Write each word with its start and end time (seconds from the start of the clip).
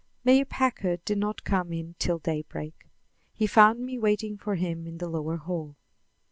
Mayor 0.23 0.45
Packard 0.45 1.05
did 1.05 1.19
not 1.19 1.43
come 1.43 1.71
in 1.71 1.93
till 1.99 2.17
daybreak. 2.17 2.89
He 3.35 3.45
found 3.45 3.81
me 3.81 3.99
waiting 3.99 4.35
for 4.35 4.55
him 4.55 4.87
in 4.87 4.97
the 4.97 5.07
lower 5.07 5.37
hall. 5.37 5.77